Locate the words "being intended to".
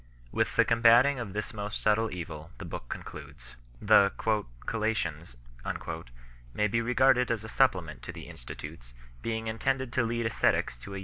9.21-10.01